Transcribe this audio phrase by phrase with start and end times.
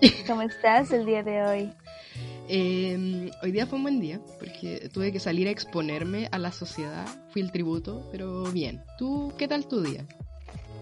[0.26, 1.72] ¿Cómo estás el día de hoy?
[2.48, 6.50] Eh, hoy día fue un buen día porque tuve que salir a exponerme a la
[6.50, 7.06] sociedad.
[7.30, 8.82] Fui el tributo, pero bien.
[8.98, 10.04] ¿Tú qué tal tu día?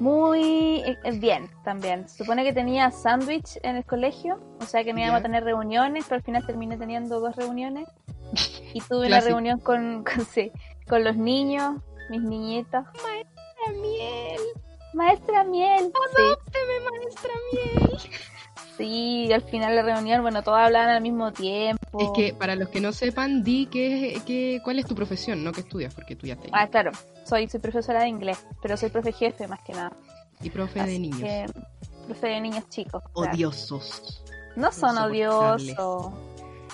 [0.00, 2.08] Muy eh, bien también.
[2.08, 6.04] Supone que tenía sándwich en el colegio, o sea que no íbamos a tener reuniones,
[6.04, 7.88] pero al final terminé teniendo dos reuniones.
[8.74, 9.30] Y tuve una Clásico.
[9.30, 10.52] reunión con, con, sí,
[10.86, 11.76] con los niños,
[12.10, 12.84] mis niñitos.
[13.02, 14.40] Maestra miel,
[14.92, 15.90] Maestra Miel.
[16.14, 17.98] Sí, adópteme, maestra miel.
[18.78, 21.98] sí, al final de la reunión, bueno, todos hablaban al mismo tiempo.
[22.00, 25.52] Es que para los que no sepan, di que, que, cuál es tu profesión, no
[25.52, 26.92] que estudias, porque tú ya te Ah, claro,
[27.26, 29.92] soy, soy profesora de inglés, pero soy profe jefe más que nada.
[30.40, 31.20] y profe de niños.
[31.20, 31.44] que,
[32.06, 33.02] profe de niños chicos.
[33.12, 33.32] claro.
[33.32, 34.22] Odiosos.
[34.56, 36.12] No son odiosos.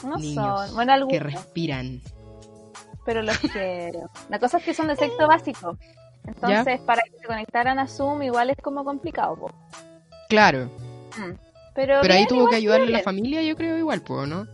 [0.04, 0.74] No niños son.
[0.74, 2.00] Bueno, que algunos, respiran.
[3.04, 4.08] pero los quiero.
[4.28, 5.76] La cosa es que son de sexto básico.
[6.26, 9.36] Entonces, para que se conectaran a Zoom, igual es como complicado.
[9.36, 9.50] po.
[10.28, 10.70] Claro,
[11.16, 11.32] Mm.
[11.74, 14.46] Pero, pero ahí tuvo que ayudarle la familia, yo creo, igual, pues, ¿no?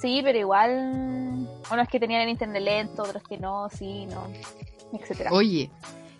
[0.00, 1.48] Sí, pero igual.
[1.70, 4.26] Unos que tenían el internet lento, otros que no, sí, no,
[4.92, 5.30] etcétera.
[5.32, 5.70] Oye,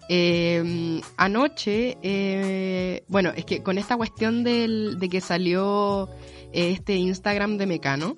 [0.08, 6.08] eh, anoche, eh, bueno, es que con esta cuestión del, de que salió
[6.52, 8.16] eh, este Instagram de Mecano,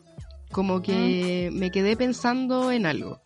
[0.52, 3.20] como que me quedé pensando en algo.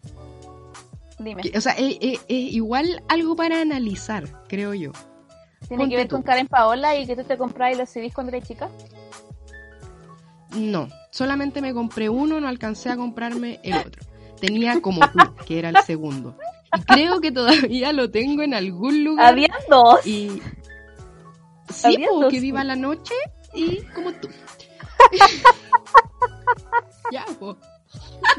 [1.18, 4.92] Dime, Que- o sea, es, igual algo para analizar, creo yo.
[5.68, 6.16] ¿tiene que ver tú.
[6.16, 8.68] con Karen Paola y que tú te compras y los CDs cuando eres chica?
[10.54, 14.02] No, solamente me compré uno, no alcancé a comprarme el otro.
[14.40, 16.36] Tenía como tú, que era el segundo.
[16.76, 19.32] Y creo que todavía lo tengo en algún lugar.
[19.32, 20.06] Había dos.
[20.06, 20.40] Y
[21.70, 22.42] sí, Había po, dos, que sí.
[22.42, 23.14] viva la noche
[23.54, 24.28] y como tú.
[27.12, 27.56] ya, po,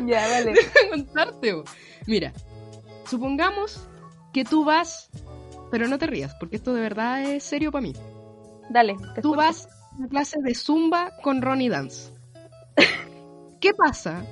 [0.05, 0.53] Ya, vale.
[0.53, 1.53] déjame contarte.
[1.53, 1.63] po.
[2.07, 2.33] Mira,
[3.09, 3.87] supongamos
[4.33, 5.09] que tú vas,
[5.71, 7.93] pero no te rías, porque esto de verdad es serio para mí.
[8.69, 8.93] Dale.
[8.93, 9.37] te Tú escucho.
[9.37, 12.11] vas una clase de zumba con Ronnie Dance.
[13.59, 14.25] ¿Qué pasa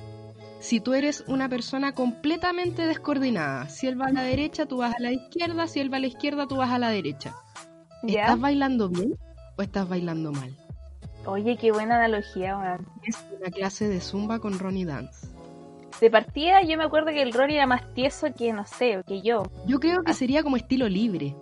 [0.60, 3.68] si tú eres una persona completamente descoordinada?
[3.68, 5.66] Si él va a la derecha, tú vas a la izquierda.
[5.66, 7.34] Si él va a la izquierda, tú vas a la derecha.
[8.06, 9.14] ¿Estás bailando bien
[9.56, 10.54] o estás bailando mal?
[11.26, 12.78] Oye, qué buena analogía.
[13.02, 15.26] Es una clase de zumba con Ronnie Dance.
[16.00, 19.22] De partida, yo me acuerdo que el Ronnie era más tieso que, no sé, que
[19.22, 19.44] yo.
[19.66, 20.02] Yo creo Ah.
[20.04, 21.34] que sería como estilo libre.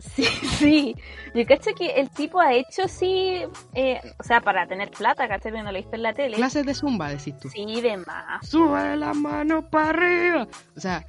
[0.00, 0.24] Sí,
[0.58, 0.96] sí.
[1.34, 3.42] Yo cacho que el tipo ha hecho sí,
[3.74, 5.52] eh, o sea, para tener plata, ¿cachai?
[5.52, 6.36] Pero no lo he visto en la tele.
[6.36, 7.48] Clases de zumba, decís tú.
[7.48, 8.46] Sí, de más.
[8.46, 10.48] Sube la mano para arriba.
[10.76, 11.06] O sea,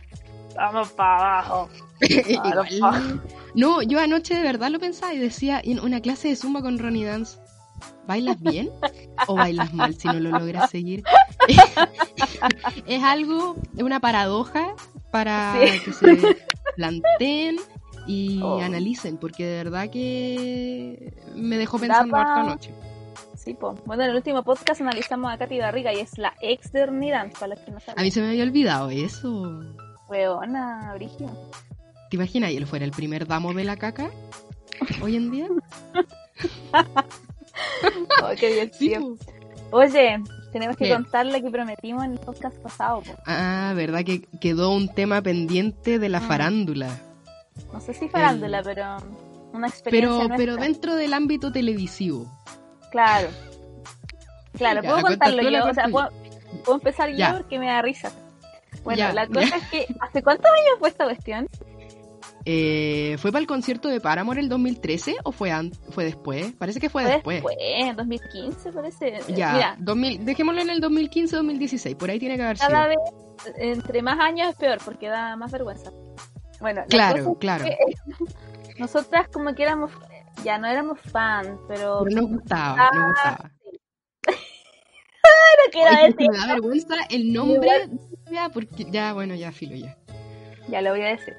[0.55, 1.69] Vamos para abajo.
[2.01, 3.21] Igual.
[3.55, 6.77] No, yo anoche de verdad lo pensaba y decía, en una clase de zumba con
[6.77, 7.39] Ronnie Dance,
[8.05, 8.69] ¿bailas bien
[9.27, 11.03] o bailas mal si no lo logras seguir?
[12.85, 14.75] es algo, es una paradoja
[15.11, 15.79] para Sí.
[15.85, 16.37] que se
[16.75, 17.57] planteen
[18.07, 18.59] y Oh.
[18.61, 22.73] analicen, porque de verdad que me dejó pensando harto anoche.
[23.35, 23.73] Sí, po.
[23.85, 27.33] Bueno, en el último podcast analizamos a Katy Barriga y es la ex de Dance,
[27.39, 28.03] para los que no A saben.
[28.03, 29.61] mí se me había olvidado eso.
[30.09, 31.29] Weona, Brigio.
[32.09, 32.51] ¿Te imaginas?
[32.51, 34.11] Y él fuera el primer damo de la caca
[35.01, 35.47] hoy en día.
[38.23, 39.17] Oh, qué Sí, divertido.
[39.71, 39.77] po.
[39.77, 40.93] Oye, tenemos que ¿Qué?
[40.93, 43.11] contarle que prometimos en el podcast pasado, po.
[43.25, 46.27] Ah, verdad que quedó un tema pendiente de la Mm.
[46.27, 46.99] farándula.
[47.73, 48.97] No sé si farándula, pero
[49.53, 50.37] una experiencia Pero, nuestra.
[50.37, 52.25] pero dentro del ámbito televisivo.
[52.91, 53.29] Claro.
[54.57, 56.09] Claro, Ya, puedo contarlo yo, o sea, puedo,
[56.65, 58.11] puedo empezar yo porque me da risa.
[58.83, 61.47] Bueno, Ya, la cosa es que, ¿hace cuántos años fue esta cuestión?
[62.45, 65.51] Eh, ¿Fue para el concierto de Paramore el 2013 o fue,
[65.91, 66.51] fue después?
[66.53, 67.35] Parece que fue, Fue después.
[67.37, 69.19] después, en 2015 parece.
[69.29, 72.69] Ya, Mira, 2000, dejémoslo en el 2015-2016, por ahí tiene que haber sido.
[72.71, 72.97] cada vez,
[73.57, 75.91] entre más años es peor, porque da más vergüenza.
[76.61, 77.65] Bueno, la Claro, es claro.
[77.65, 77.77] que
[78.79, 79.91] nosotras como que éramos,
[80.43, 82.01] ya no éramos fan, pero...
[82.03, 83.51] Pero nos gustaba, Ah, nos gustaba.
[84.23, 87.69] Pero quiero Ay, decir, me da vergüenza el nombre.
[88.31, 89.97] Ya, porque ya, bueno, ya filo ya.
[90.69, 91.35] ya lo voy a decir.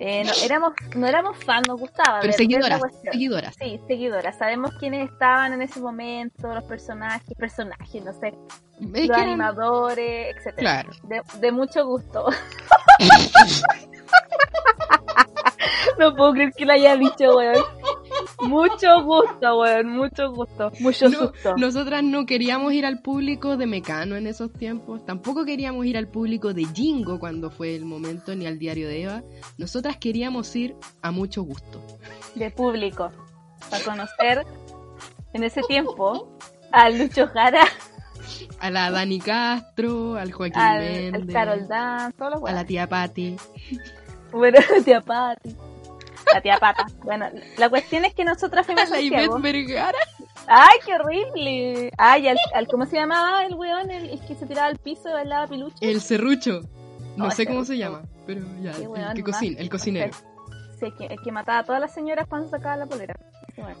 [0.00, 2.18] Eh, no, éramos, no éramos fan, nos gustaba.
[2.20, 2.80] Pero ver- seguidoras,
[3.12, 3.54] seguidoras.
[3.60, 4.36] Sí, seguidoras.
[4.38, 8.34] Sabemos quiénes estaban en ese momento, los personajes, personajes, no sé, Es
[8.80, 10.82] los que eran- animadores, etcétera.
[10.82, 10.90] Claro.
[11.04, 12.26] De, de mucho gusto.
[15.98, 17.64] no puedo creer que lo haya dicho, weón.
[18.40, 20.70] Mucho gusto, weón, mucho gusto.
[20.80, 21.56] Mucho No, susto.
[21.56, 26.08] Nosotras no queríamos ir al público de Mecano en esos tiempos, tampoco queríamos ir al
[26.08, 29.22] público de Jingo cuando fue el momento, ni al diario de Eva.
[29.58, 31.80] Nosotras queríamos ir a mucho gusto.
[32.34, 33.10] De público.
[33.70, 34.46] Para conocer
[35.32, 36.36] en ese tiempo
[36.70, 37.64] a Lucho Jara,
[38.58, 42.64] A la Dani Castro, al Joaquín al, Méndez, al Carol Dan, todos los a la
[42.64, 43.36] tía Patti.
[44.34, 45.56] Bueno, la tía Pati.
[46.32, 46.86] La tía Pata.
[47.02, 47.26] Bueno,
[47.58, 49.40] la cuestión es que nosotras fuimos a la Ivette.
[49.40, 49.98] Vergara.
[50.46, 51.90] ¡Ay, qué horrible!
[51.96, 53.90] Ay, al, al- ¿cómo se llamaba el weón?
[53.90, 55.76] El, el que se tiraba al piso y bailaba pilucho.
[55.80, 56.60] El serrucho.
[57.16, 60.12] No Oh, sé cómo se llama, pero ya, el, que cocina, el cocinero.
[60.80, 63.14] Sí, el que, mataba a todas las señoras cuando sacaba la polera.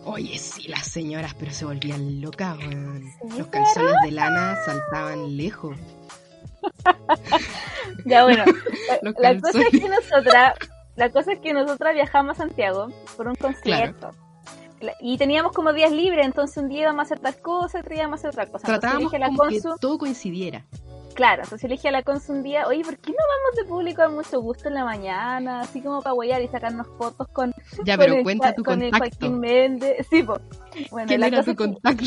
[0.04, 3.02] Oye, sí, las señoras, pero se volvían locas, weón.
[3.02, 5.76] Sí, Los pero- calzones de lana saltaban lejos.
[8.04, 8.44] Ya bueno,
[9.18, 10.54] la cosa es que nosotras,
[10.96, 14.10] la cosa es que nosotras viajamos a Santiago por un concierto.
[14.80, 17.90] La- Y teníamos como días libres, entonces un día íbamos a hacer tal cosa, otro
[17.90, 18.66] día íbamos a hacer otra cosa.
[18.66, 20.64] Tratábamos la como que Consu, todo coincidiera.
[21.14, 23.64] claro, entonces le dije a la Consu un día, oye, ¿por qué no vamos de
[23.64, 25.60] público a mucho gusto en la mañana?
[25.60, 28.82] Así como para huellar y sacarnos fotos con, Ya, con pero el cuenta tu con
[28.82, 29.16] el contacto.
[29.20, 30.06] Joaquín Méndez.
[30.10, 30.38] Sí, po.
[30.90, 32.04] Bueno, ¿Quién la era cosa tu es que- contacto?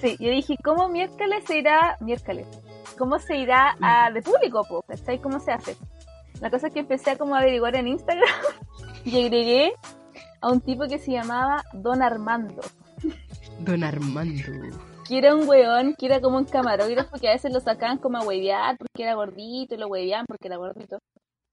[0.00, 2.46] Sí, yo dije, ¿cómo miércoles se irá, miércoles,
[3.00, 4.82] cómo se irá a, de público, po?
[4.82, 5.18] ¿Cachai?
[5.18, 5.74] ¿Cómo se hace?
[6.40, 8.28] La cosa es que empecé a como averiguar en Instagram
[9.04, 9.72] y agregué
[10.42, 12.60] a un tipo que se llamaba Don Armando,
[13.60, 14.42] Don Armando.
[15.08, 18.18] que era un weón, que era como un camarógrafo que a veces lo sacaban como
[18.18, 20.98] a huevear porque era gordito y lo hueveaban porque era gordito.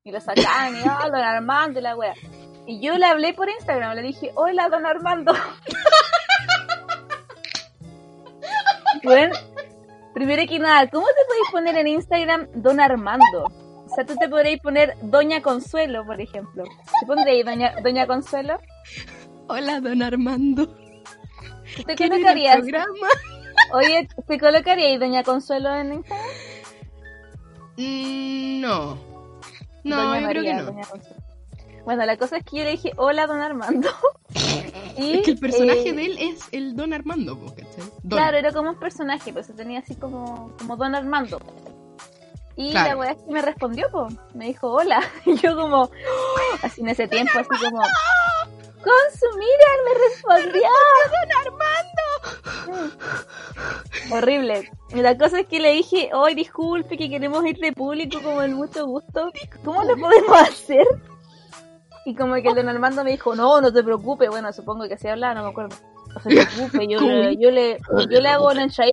[0.04, 2.14] Y lo sacaban y, ah, Don Armando, y la wea.
[2.66, 5.34] Y yo le hablé por Instagram, le dije, hola, Don Armando.
[9.04, 9.36] Bueno,
[10.18, 13.44] primero que nada, ¿cómo te podéis poner en Instagram Don Armando?
[13.86, 16.64] O sea, tú te podréis poner Doña Consuelo, por ejemplo.
[16.64, 18.60] ¿Te pondréis Doña, Doña Consuelo?
[19.48, 20.66] Hola, don Armando.
[21.76, 22.86] ¿Tú te ¿Quién era el colocarías?
[23.74, 26.28] Oye, ¿te colocarías Doña Consuelo en Instagram?
[27.78, 28.98] Mm, no.
[29.84, 30.64] No, Doña yo creo que no.
[30.64, 31.27] Doña Consuelo.
[31.88, 33.88] Bueno, la cosa es que yo le dije, hola, Don Armando.
[34.98, 37.36] y, Es que el personaje eh, de él es el Don Armando.
[37.36, 37.56] Don.
[38.10, 41.40] Claro, era como un personaje, pues se tenía así como, como Don Armando.
[42.58, 42.90] Y Claro.
[42.90, 45.00] la weá es que me respondió, pues, me dijo hola.
[45.26, 45.90] Y yo como, ¡oh!
[46.62, 50.70] así en ese tiempo, así como, Consu, mira, me respondió.
[51.14, 51.30] Don
[52.68, 52.98] Armando.
[54.12, 54.70] Horrible.
[54.90, 58.42] Y la cosa es que le dije, hoy disculpe que queremos ir de público como
[58.42, 59.32] en mucho gusto.
[59.64, 60.86] ¿Cómo lo podemos hacer?
[62.08, 64.30] Y como que el don Armando me dijo, no, no te preocupes.
[64.30, 65.76] Bueno, supongo que así hablaba, no me acuerdo.
[66.16, 68.92] No se preocupe, yo le, yo le, yo le hago una entrada,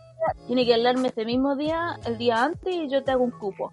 [0.49, 3.70] tiene que hablarme ese mismo día, el día antes, y yo te hago un cupo.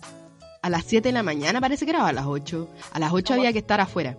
[0.61, 2.67] A las 7 de la mañana parece que era o a las 8.
[2.93, 4.15] A las 8 había que estar afuera.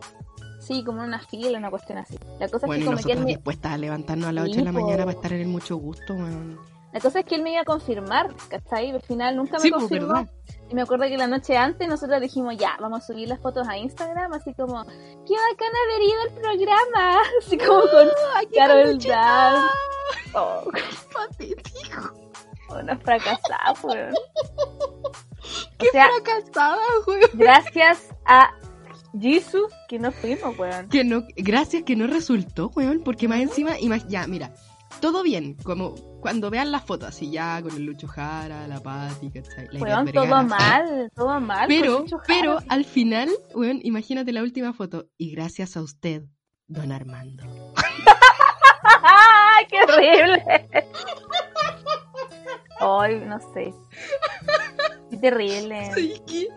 [0.58, 2.18] Sí, como en una fila, una cuestión así.
[2.40, 4.50] La cosa Bueno, es que como que él me, dispuestas a levantarnos a las Sí,
[4.50, 6.58] 8 de la mañana para estar en el mucho gusto, weón.
[6.92, 8.90] La cosa es que él me iba a confirmar, ¿cachai?
[8.90, 10.28] Al final nunca me Sí, pues, confirmó.
[10.70, 13.66] Y me acuerdo que la noche antes nosotros dijimos, ya, vamos a subir las fotos
[13.68, 18.08] a Instagram, así como, qué bacán haber ido al programa, así como con
[18.54, 19.68] Carol Dance.
[20.34, 20.64] Oh,
[21.12, 22.12] Patético.
[22.70, 24.14] una fracasada, weón.
[25.78, 27.20] Qué O sea, fracasada, weón.
[27.34, 28.50] gracias a
[29.20, 30.88] Jesus que no fuimos, weón.
[30.88, 34.52] Que no, gracias que no resultó, weón, porque más encima, ima- ya, mira,
[35.00, 39.28] todo bien, como cuando vean las fotos, así ya con el Lucho Jara, la Pati,
[39.30, 39.66] ¿cachai?
[39.72, 40.42] La Weón, todo Vergara.
[40.44, 41.66] mal, todo mal.
[41.69, 42.22] Pero, Jara.
[42.26, 46.22] pero al final, weón, imagínate la última foto, y gracias a usted,
[46.69, 47.44] don Armando.
[49.02, 50.69] ¡Ay, qué horrible!
[52.80, 53.75] Ay, no sé.
[55.10, 55.90] Qué terrible.
[55.94, 56.48] Sí, que-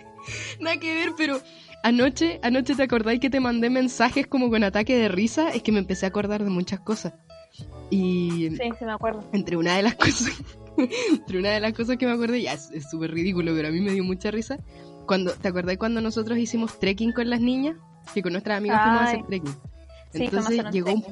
[0.60, 1.40] Nada que ver, pero
[1.84, 5.72] anoche, anoche te acordáis que te mandé mensajes como con ataque de risa, es que
[5.72, 7.14] me empecé a acordar de muchas cosas.
[7.90, 9.24] Y Sí, sí me acuerdo.
[9.32, 10.32] entre una de las cosas,
[10.78, 13.82] entre una de las cosas que me acordé, ya es súper ridículo, pero a mí
[13.82, 14.58] me dio mucha risa.
[15.06, 17.78] Cuando, ¿te acordás cuando nosotros hicimos trekking con las niñas?
[18.14, 19.56] Que con nuestras amigas fuimos a hacer trekking.
[20.14, 21.06] Entonces llegó un,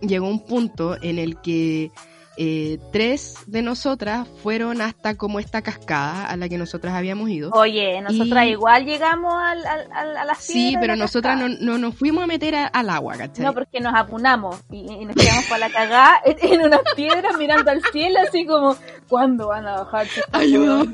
[0.00, 1.90] llegó un punto en el que
[2.38, 7.50] eh, tres de nosotras fueron hasta como esta cascada a la que nosotras habíamos ido.
[7.52, 11.48] Oye, nosotras Y- igual llegamos al, al, al- a la Sí, pero la nosotras no,
[11.48, 13.44] no nos fuimos a meter a- al agua, ¿cachai?
[13.44, 17.70] No, porque nos apunamos y, y nos quedamos para la cagada en unas piedras mirando
[17.70, 18.76] al cielo, así como,
[19.08, 20.06] ¿cuándo van a bajar?
[20.32, 20.84] Ayuda.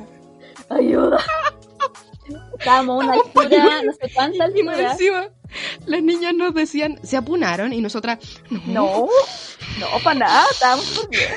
[0.68, 1.18] ¡Ayuda!
[2.58, 4.92] Estábamos a una altura, no sé cuánta altura.
[4.92, 5.24] encima,
[5.86, 8.18] las niñas nos decían, se apunaron y nosotras,
[8.66, 9.08] No,
[9.78, 11.30] no, para nada, estábamos por bien.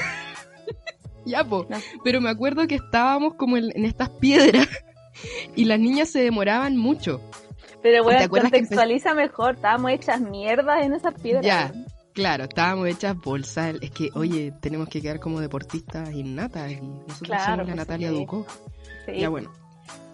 [1.25, 1.65] ya, po.
[1.69, 1.77] No.
[2.03, 4.67] Pero me acuerdo que estábamos como en, en estas piedras
[5.55, 7.21] y las niñas se demoraban mucho.
[7.81, 11.45] Pero ¿Te bueno, que contextualiza mejor, estábamos hechas mierdas en esas piedras.
[11.45, 11.71] Ya.
[12.13, 13.75] Claro, estábamos hechas bolsas.
[13.81, 17.75] Es que, oye, tenemos que quedar como deportistas innatas y nosotros Claro, somos la pues,
[17.75, 18.15] Natalia sí.
[18.15, 18.45] Ducó.
[19.05, 19.19] Sí.
[19.19, 19.51] Ya bueno,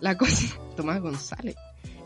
[0.01, 1.55] la cosa, Tomás González.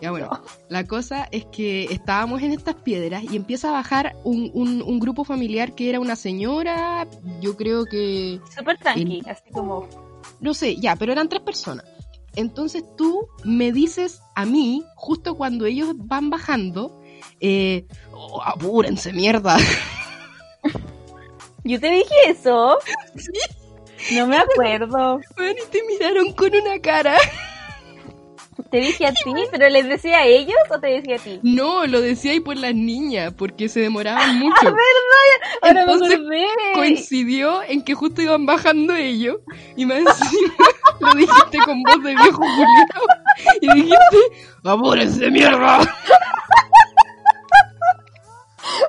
[0.01, 0.29] Ya bueno,
[0.69, 4.99] la cosa es que estábamos en estas piedras y empieza a bajar un, un, un
[4.99, 7.07] grupo familiar que era una señora,
[7.41, 9.87] yo creo que, Súper tranqui, así como,
[10.41, 11.85] no sé, ya, pero eran tres personas.
[12.35, 17.01] Entonces tú me dices a mí, justo cuando ellos van bajando,
[17.39, 19.57] eh, "Oh, apúrense, mierda.
[21.63, 22.77] ¿Yo te dije eso?
[24.13, 25.19] No me acuerdo.
[25.35, 27.17] Bueno, y te miraron con una cara.
[28.71, 31.39] Te dije a ti, pero les decía a ellos o te decía a ti.
[31.43, 34.55] No, lo decía ahí por las niñas, porque se demoraban mucho.
[34.61, 35.49] ¡Ah, verdad!
[35.61, 36.73] Ahora Entonces, me acordé.
[36.73, 39.37] Coincidió en que justo iban bajando ellos
[39.75, 40.53] y más encima
[41.01, 43.07] lo dijiste con voz de viejo culiao
[43.61, 44.17] y dijiste
[44.63, 45.79] ¡Amores de mierda!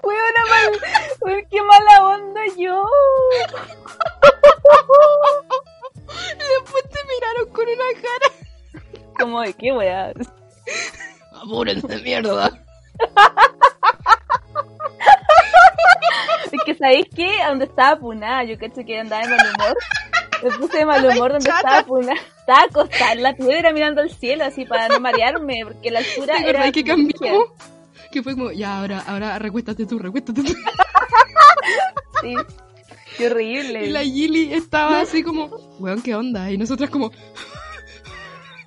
[0.03, 1.47] Weona, mal...
[1.51, 2.85] Qué mala onda yo.
[6.09, 8.46] Y después te miraron con una cara
[9.19, 10.13] Como de qué weá.
[11.33, 12.51] ¡Amores de mierda!
[16.53, 19.77] Es que sabéis qué, a donde estaba punada, yo cacho que andaba de mal humor.
[20.43, 21.59] Me puse de mal humor donde chata.
[21.59, 22.21] estaba punada.
[22.41, 26.35] Estaba acostada en la piedra mirando al cielo así para no marearme, porque la altura
[26.37, 26.73] ¿Te era.
[26.73, 27.55] que cambió?
[28.13, 30.55] Que fue como, ya, ahora, ahora recuéstate tú, recuéstate tú.
[32.23, 32.35] Sí.
[33.19, 33.87] Qué horrible.
[33.87, 35.47] Y la Gilly estaba así como,
[35.79, 36.51] weón, ¿qué onda?
[36.51, 37.11] Y nosotras como,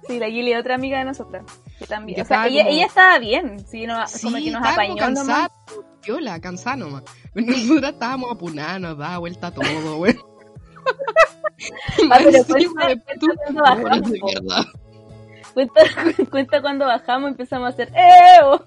[0.10, 1.46] Sí, la Gilly, otra amiga de nosotras.
[1.78, 2.16] Que también.
[2.16, 3.60] Que o sea, estaba ella, como- ella estaba bien.
[3.68, 5.06] Sí, no, sí, como que nos apañó nomás.
[5.16, 5.52] cansada,
[6.04, 7.04] viola, cansada nomás.
[7.36, 10.18] Nosotras estábamos apuradas, nos daba vuelta todo, weón.
[12.00, 14.12] Y Ah, pero encima cuenta- tú, cuenta cuando bajamos.
[15.54, 15.82] Cuenta,
[16.32, 18.64] cuenta cuando bajamos empezamos a hacer ¡Eo!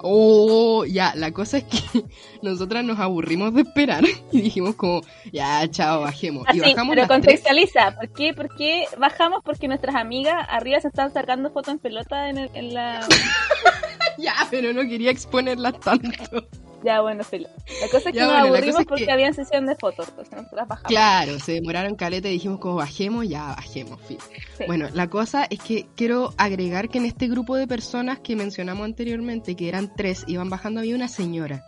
[0.00, 1.78] Oh, ya, la cosa es que
[2.42, 6.46] nosotras nos aburrimos de esperar y dijimos como, ya, chao, bajemos.
[6.52, 7.94] y bajamos pero contextualiza.
[7.94, 8.34] ¿Por qué?
[8.34, 9.40] ¿Por qué bajamos?
[9.44, 13.06] Porque nuestras amigas arriba se estaban sacando fotos en pelota en, el- en la...
[14.18, 16.46] Ya, pero no quería exponerlas tanto.
[16.84, 17.48] Ya, bueno, filo.
[17.80, 20.08] La cosa es que Ya, nos bueno, aburrimos porque que- habían sesión de fotos.
[20.10, 20.88] Entonces nosotras bajamos.
[20.88, 24.18] Claro, se demoraron caleta y dijimos como bajemos, ya bajemos, fin.
[24.58, 24.64] Sí.
[24.66, 28.84] Bueno, la cosa es que quiero agregar que en este grupo de personas que mencionamos
[28.84, 31.64] anteriormente, que eran tres, iban bajando, había una señora.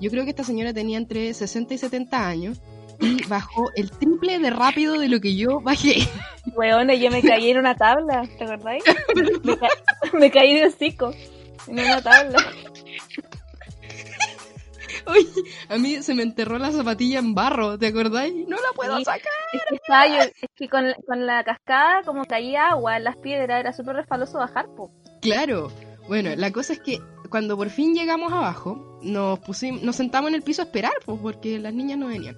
[0.00, 2.60] Yo creo que esta señora tenía entre 60 y 70 años
[3.00, 5.96] y bajó el triple de rápido de lo que yo bajé.
[6.56, 8.82] Weona, yo me caí en una tabla, ¿te acordáis?
[9.42, 9.68] me, ca-
[10.14, 11.12] me caí de hocico
[11.66, 12.38] en una tabla.
[15.06, 15.26] Oye,
[15.68, 18.34] a mí se me enterró la zapatilla en barro, ¿te acordáis?
[18.48, 19.04] No la puedo Sí.
[19.04, 19.22] sacar.
[19.52, 23.16] Es que, estaba yo- es que con, con la cascada, como caía agua en las
[23.16, 24.90] piedras, era súper resbaloso bajar, po.
[25.20, 25.70] Claro.
[26.08, 26.98] Bueno, la cosa es que
[27.30, 31.18] cuando por fin llegamos abajo, nos pusimos, nos sentamos en el piso a esperar, pues,
[31.22, 32.36] porque las niñas no venían.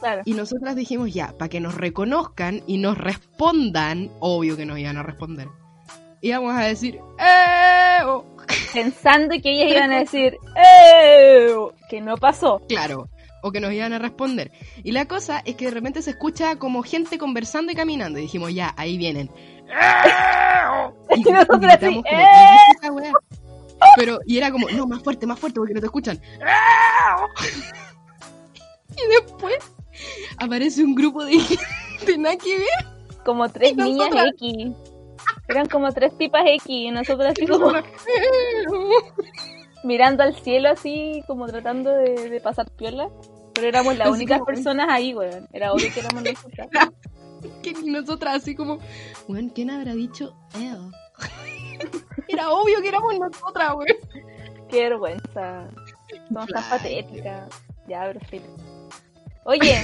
[0.00, 0.22] Claro.
[0.24, 4.96] Y nosotras dijimos ya, para que nos reconozcan y nos respondan, obvio que nos iban
[4.96, 5.46] a responder.
[6.22, 7.00] Íbamos a decir,
[8.06, 8.24] oh".
[8.72, 11.54] Pensando que ellas iban a decir, ¡Eh!
[11.90, 12.62] Que no pasó.
[12.68, 13.08] Claro,
[13.42, 14.52] o que nos iban a responder.
[14.84, 18.18] Y la cosa es que de repente se escucha como gente conversando y caminando.
[18.18, 19.30] Y dijimos, ya, ahí vienen.
[20.70, 20.92] Oh".
[21.14, 23.12] Y, Y nosotras gritamos así, como tres veces esa weá.
[23.96, 26.16] Pero, y era como, no, más fuerte, más fuerte, porque no te escuchan.
[26.16, 26.44] ¡Eh!
[27.18, 27.26] oh".
[28.92, 29.58] Y después
[30.38, 33.22] aparece un grupo de gente, nada que ver.
[33.24, 34.08] Como tres niñas
[34.40, 34.72] X.
[35.48, 37.82] Eran como tres tipas X y nosotras así como ¡Eh!
[38.70, 38.90] oh".
[39.84, 43.08] mirando al cielo así, como tratando de, de pasar piola.
[43.54, 45.46] Pero éramos las Así únicas como- personas ahí, weón.
[45.52, 46.68] Era obvio que éramos nosotras.
[47.62, 48.78] que ni nosotras así como,
[49.28, 50.90] weón, ¿quién habrá dicho Eo?
[52.28, 54.66] Era obvio que éramos nosotras, weón.
[54.68, 55.68] Qué vergüenza.
[56.28, 57.48] Somos tan patéticas.
[57.86, 58.46] Ya, pero filo.
[59.44, 59.82] Oye,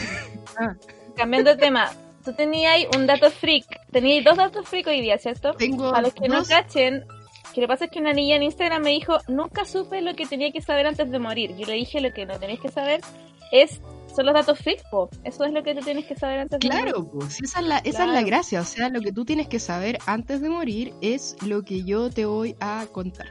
[0.59, 0.75] Ah.
[1.17, 1.91] cambiando de tema.
[2.25, 3.67] Tú tenías un dato freak.
[3.93, 5.55] Tenías dos datos freak hoy día, ¿cierto?
[5.55, 7.05] Tengo A los que no cachen,
[7.55, 10.15] que lo que pasa es que una niña en Instagram me dijo, nunca supe lo
[10.15, 11.57] que tenía que saber antes de morir.
[11.57, 13.01] Yo le dije, lo que no tenéis que saber
[13.53, 13.81] es
[14.15, 15.09] son los datos freak, po.
[15.25, 16.83] Eso es lo que tú tienes que saber antes de morir.
[16.83, 18.27] Claro, pues esa es, la, esa es la Claro.
[18.27, 21.85] gracia, o sea, lo que tú tienes que saber antes de morir es lo que
[21.85, 23.27] yo te voy a contar.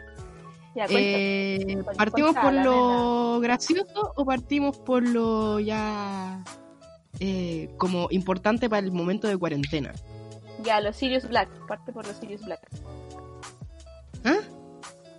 [0.76, 0.86] Ya.
[0.90, 6.44] Eh, ¿Partimos por lo gracioso o partimos por lo ya
[7.20, 9.94] eh, como importante para el momento de cuarentena?
[10.64, 11.50] Ya, los Sirius Black.
[11.68, 12.60] Parte por los Sirius Black.
[14.24, 14.38] ¿Ah?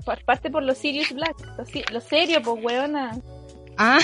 [0.04, 1.36] Par- Parte por los Sirius Black.
[1.56, 3.18] Los, si- lo serio, pues, weona.
[3.76, 3.98] Ah.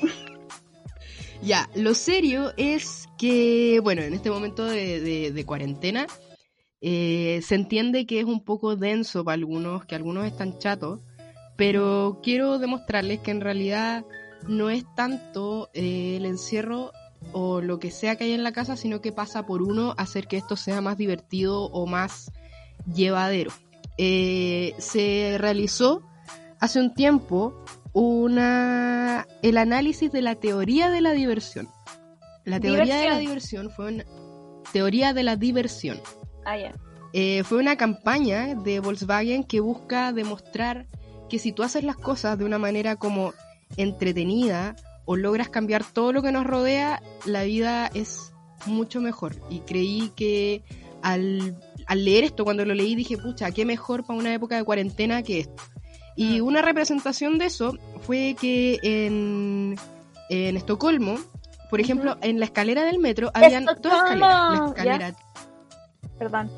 [1.42, 6.06] ya, lo serio es que, bueno, en este momento de, de- de cuarentena,
[6.80, 11.00] eh, se entiende que es un poco denso para algunos, que algunos están chatos,
[11.56, 14.04] pero quiero demostrarles que en realidad
[14.46, 16.92] no es tanto eh, el encierro
[17.32, 20.26] o lo que sea que hay en la casa, sino que pasa por uno hacer
[20.26, 22.30] que esto sea más divertido o más
[22.92, 23.52] llevadero.
[23.98, 26.02] Eh, se realizó
[26.60, 31.68] hace un tiempo una el análisis de la teoría de la diversión.
[32.44, 34.04] La teoría de la diversión fue una
[34.72, 36.00] teoría de la diversión.
[36.44, 36.72] Ah, ya.
[37.12, 40.86] Eh, fue una campaña de Volkswagen que busca demostrar
[41.28, 43.32] que si tú haces las cosas de una manera como
[43.76, 48.32] entretenida o logras cambiar todo lo que nos rodea, la vida es
[48.66, 49.36] mucho mejor.
[49.48, 50.62] Y creí que
[51.02, 54.64] al, al leer esto, cuando lo leí, dije, pucha, qué mejor para una época de
[54.64, 55.62] cuarentena que esto.
[56.16, 59.76] Y una representación de eso fue que en,
[60.30, 61.16] en Estocolmo,
[61.70, 64.58] por ejemplo, en la escalera del metro, habían dos escaleras.
[64.58, 65.16] La escalera
[66.18, 66.50] Perdón.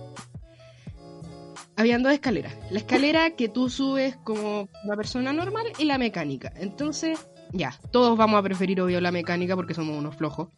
[1.77, 2.55] habían dos escaleras.
[2.71, 6.53] La escalera que tú subes como una persona normal y la mecánica.
[6.57, 7.19] Entonces,
[7.53, 10.49] ya, todos vamos a preferir obvio la mecánica porque somos unos flojos.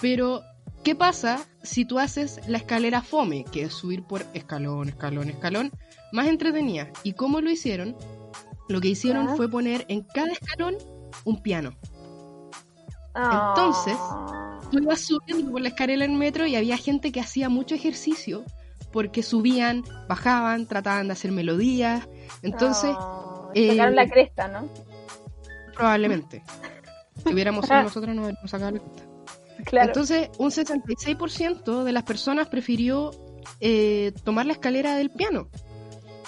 [0.00, 0.42] Pero,
[0.82, 5.70] ¿qué pasa si tú haces la escalera fome, que es subir por escalón, escalón, escalón,
[6.12, 6.88] más entretenida?
[7.02, 7.96] ¿Y cómo lo hicieron?
[8.68, 9.34] Lo que hicieron Ya.
[9.36, 10.74] fue poner en cada escalón
[11.24, 11.72] un piano.
[13.14, 13.54] Ah.
[13.56, 13.96] Entonces,
[14.70, 18.42] Tú ibas subiendo por la escalera del metro y había gente que hacía mucho ejercicio
[18.90, 22.08] porque subían, bajaban, trataban de hacer melodías.
[22.42, 24.66] Entonces, Ah, eh, sacaron la cresta, ¿no?
[25.74, 26.42] Probablemente,
[27.24, 29.02] si hubiéramos sido nosotros, nos hubiéramos sacado la cresta.
[29.64, 29.86] Claro.
[29.88, 33.12] Entonces, un 66% de las personas prefirió
[33.60, 35.48] eh, tomar la escalera del piano.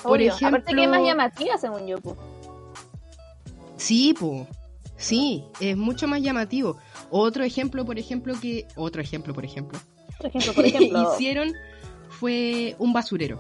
[0.03, 0.35] por Obvio.
[0.35, 2.01] Aparte que es más ejemplo- llamativa, según yo.
[2.01, 2.17] po.
[3.77, 4.47] Sí, po.
[4.97, 6.79] Sí, es mucho más llamativo.
[7.11, 8.67] Otro ejemplo, por ejemplo, que.
[8.77, 9.79] Otro ejemplo, por ejemplo.
[10.19, 11.13] Por ejemplo, por ejemplo.
[11.15, 11.53] hicieron
[12.09, 13.39] fue un basurero.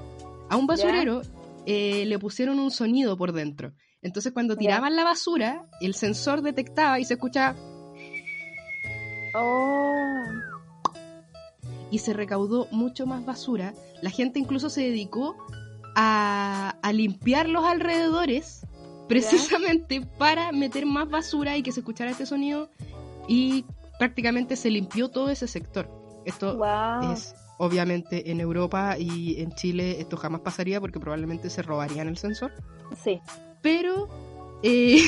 [0.51, 1.23] A un basurero
[1.67, 3.73] eh, le pusieron un sonido por dentro.
[4.05, 7.57] Entonces cuando tiraban la basura, el sensor detectaba y se escuchaba
[9.37, 10.23] Oh.
[11.91, 13.75] y se recaudó mucho más basura.
[14.03, 15.37] La gente incluso se dedicó
[15.97, 18.65] a, a limpiar los alrededores
[19.09, 22.71] precisamente para meter más basura y que se escuchara este sonido
[23.29, 23.65] y
[23.99, 25.91] prácticamente se limpió todo ese sector.
[26.25, 27.13] Esto Wow.
[27.13, 32.17] es obviamente en Europa y en Chile esto jamás pasaría porque probablemente se robarían el
[32.19, 32.53] sensor.
[33.03, 33.21] Sí,
[33.65, 34.09] Pero
[34.63, 35.01] eh,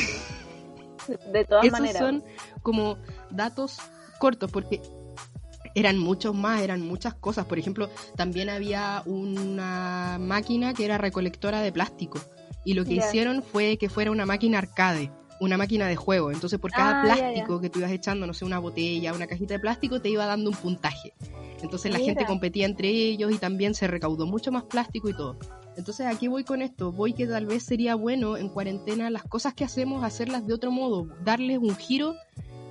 [1.32, 1.98] de todas esos maneras.
[1.98, 2.24] son
[2.62, 2.96] como
[3.30, 3.76] datos
[4.18, 4.80] cortos porque
[5.74, 7.44] eran muchos más, eran muchas cosas.
[7.44, 12.18] Por ejemplo, también había una máquina que era recolectora de plástico
[12.64, 15.12] y lo que hicieron fue que fuera una máquina arcade.
[15.38, 18.46] Una máquina de juego, entonces por cada Ah, plástico que tú ibas echando, no sé,
[18.46, 21.12] una botella, una cajita de plástico, te iba dando un puntaje.
[21.60, 25.36] Entonces la gente competía entre ellos y también se recaudó mucho más plástico y todo.
[25.76, 29.54] Entonces aquí voy con esto, voy que tal vez sería bueno en cuarentena las cosas
[29.54, 32.14] que hacemos hacerlas de otro modo, darles un giro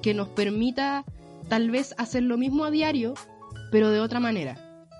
[0.02, 1.06] que nos permita
[1.48, 3.14] tal vez hacer lo mismo a diario,
[3.72, 4.58] pero de otra manera,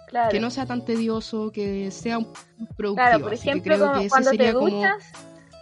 [0.08, 0.30] Claro.
[0.30, 2.28] que no sea tan tedioso, que sea un
[2.78, 2.94] productivo.
[2.96, 5.04] Claro, por ejemplo, como cuando te como duchas,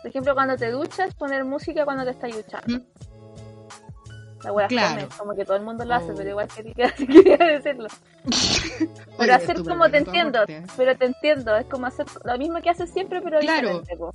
[0.02, 2.80] por ejemplo, cuando te duchas, poner música cuando te estás duchando.
[2.80, 2.82] ¿Mm?
[4.44, 5.08] La wea Claro.
[5.18, 6.16] como que todo el mundo lo hace, Oh.
[6.16, 7.88] pero igual quería, quería decirlo.
[9.18, 10.40] Pero hacer tú, como te entiendo,
[10.76, 13.84] pero te entiendo, es como hacer lo mismo que haces siempre, pero Claro.
[13.98, 14.14] po.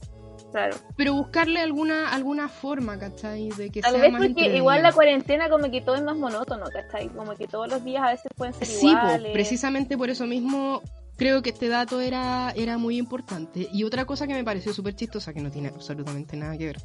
[0.50, 0.76] Claro.
[0.96, 3.50] Pero buscarle alguna alguna forma, ¿cachai?
[3.50, 6.16] De que Tal sea vez más porque igual la cuarentena como que todo es más
[6.16, 7.08] monótono, ¿cachai?
[7.10, 9.32] Como que todos los días a veces pueden ser Sí, po, iguales.
[9.32, 10.80] precisamente por eso mismo
[11.16, 13.68] creo que este dato era, era muy importante.
[13.72, 16.76] Y otra cosa que me pareció súper chistosa, que no tiene absolutamente nada que ver,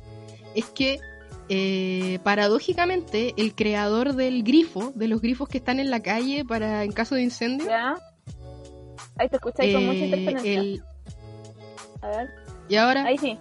[0.56, 1.00] es que
[1.50, 6.84] eh, paradójicamente el creador del grifo, de los grifos que están en la calle para
[6.84, 7.96] en caso de incendio, ¿Ya?
[9.18, 10.54] Ahí te escucháis con mucha eh, interferencia.
[10.60, 10.84] el-
[12.02, 12.30] A ver,
[12.70, 13.38] y ahora, ahí sí,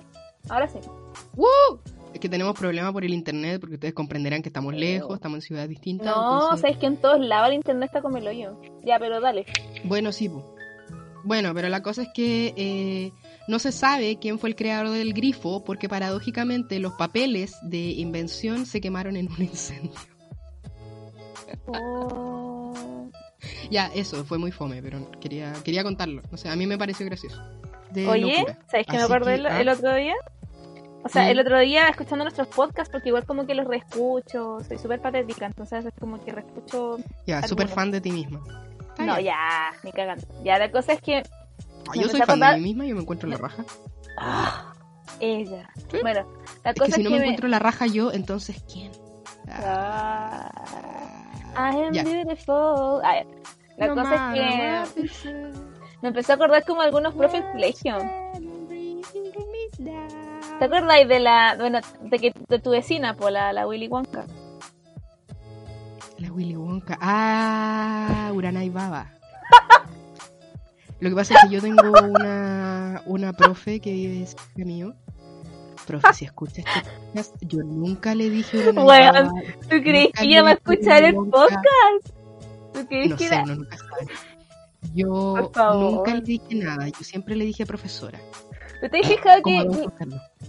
[0.49, 0.79] ahora sí.
[1.35, 1.81] ¡Woo!
[2.13, 5.43] es que tenemos problemas por el internet, porque ustedes comprenderán que estamos lejos, estamos en
[5.43, 6.07] ciudades distintas.
[6.09, 8.61] No, entonces- sabéis que en todos lados el internet está como el hoyo.
[8.85, 9.47] Ya, pero dale.
[9.85, 10.29] Bueno, sí.
[10.29, 10.55] po.
[11.25, 13.13] Bueno, pero la cosa es que eh,
[13.49, 18.67] no se sabe quién fue el creador del grifo porque paradójicamente los papeles de invención
[18.67, 19.93] se quemaron en un incendio.
[21.67, 23.09] Oh.
[23.71, 26.23] Ya, eso fue muy fome, pero quería quería contarlo.
[26.31, 27.43] No sé, a mí me pareció gracioso.
[27.91, 28.59] De Oye, locura.
[28.71, 29.61] ¿sabéis que me acordé que, el, ah.
[29.61, 30.15] el otro día?
[31.05, 31.31] O sea, Mm.
[31.31, 35.47] el otro día escuchando nuestros podcasts, porque igual como que los reescucho, soy súper patética,
[35.47, 36.99] entonces es como que reescucho...
[37.27, 38.41] Ya, súper fan de ti misma.
[38.91, 39.27] Está No, bien.
[39.27, 40.25] ya, ni cagando.
[40.45, 41.23] Ya, la cosa es que...
[41.95, 43.65] Yo soy fan de mí misma, yo me encuentro la raja.
[44.19, 44.73] ¡Ah!
[45.21, 45.69] Ella.
[45.91, 45.99] ¿Sí?
[46.03, 46.27] Bueno,
[46.65, 48.91] la Es cosa que si no me me- encuentro la raja yo, entonces ¿quién?
[49.49, 50.51] Ah,
[51.55, 52.03] I am Ya.
[52.05, 53.01] beautiful.
[53.05, 53.23] Ah.
[53.77, 55.33] La No cosa es que
[56.03, 57.97] me empecé a acordar como algunos profes de colegio.
[60.59, 64.25] ¿Te acuerdas de la, bueno, de que de tu vecina, por la, la Willy Wonka?
[66.19, 66.99] La Willy Wonka.
[67.01, 69.11] Ah, Urana y Baba.
[71.03, 74.95] Lo que pasa es que yo tengo una, una profe que vive cerca mío.
[75.87, 79.29] Profe, si escucha este podcast, yo nunca le dije Weón, Baba.
[79.63, 82.09] ¿Tú crees que ella va a escuchar el podcast?
[82.73, 84.07] ¿Tú crees No que sé, uno nunca sabe.
[84.95, 88.21] Yo nunca le dije nada, yo siempre le dije profesora.
[88.81, 89.89] ¿Tú te has fijado que mi.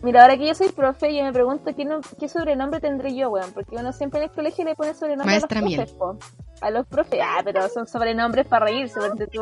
[0.02, 3.30] Mira, ahora que yo soy profe, yo me pregunto qué, no- qué sobrenombre tendré yo,
[3.30, 3.52] weón.
[3.54, 5.80] Porque uno siempre en el colegio le pone sobrenombre Maestra a los Miel.
[5.86, 6.18] profes, po.
[6.62, 9.00] A los profes, ah, pero son sobrenombres para reírse.
[9.00, 9.42] Porque tú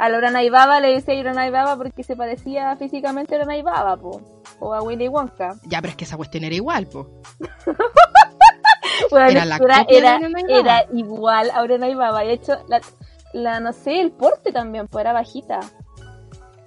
[0.00, 3.96] a la Urana Ibaba le decía Urana Ibaba porque se parecía físicamente a Urana Ibaba,
[3.98, 4.22] po.
[4.58, 5.56] O a Willy Wonka.
[5.64, 7.20] Ya, pero es que esa cuestión era igual, po.
[9.10, 12.20] Bueno, Era la era, era, era igual a Urana Ibaba.
[12.20, 12.80] De hecho, la,
[13.32, 15.60] la, no sé, el porte también, pues era bajita.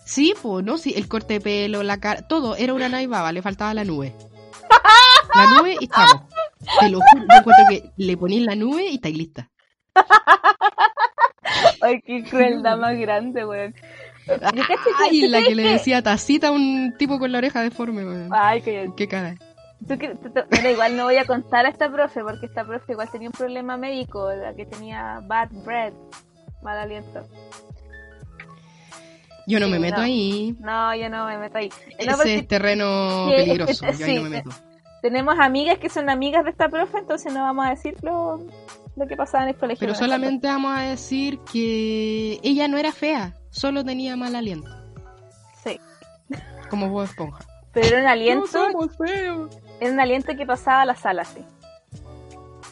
[0.04, 3.42] Sí, po, no, sí, el corte de pelo, la cara, todo era una naivaba, le
[3.42, 4.14] faltaba la nube.
[5.36, 6.22] La nube y estamos.
[6.80, 9.50] Te lo juro, yo encuentro que le ponís la nube y estáis lista.
[11.82, 13.74] Ay, qué crueldad más grande, weón.
[15.02, 18.30] Ay, ¿tú la que le decía tacita a un tipo con la oreja deforme, weón.
[18.32, 19.36] Ay, que Qué cara.
[19.86, 22.64] ¿Tú cre- tú- tú- Bueno, igual no voy a contar a esta profe, porque esta
[22.64, 25.94] profe igual tenía un problema médico, la que tenía bad breath,
[26.62, 27.28] mal aliento.
[29.46, 30.04] Yo no Sí, me meto no.
[30.04, 30.56] ahí.
[30.62, 31.70] No, yo no me meto ahí.
[32.06, 33.86] No, Ese es terreno Sí, peligroso.
[34.00, 34.50] Yo ahí no me meto.
[35.02, 37.98] tenemos amigas que son amigas de esta profe, entonces no vamos a decir
[38.96, 39.80] lo, que pasaba en el colegio.
[39.80, 44.70] Pero solamente vamos a decir que ella no era fea, solo tenía mal aliento.
[45.64, 45.80] Sí,
[46.70, 47.46] Como Bob Esponja.
[47.72, 49.56] pero era un aliento, somos feos.
[49.80, 51.40] era un aliento que pasaba a la sala, sí.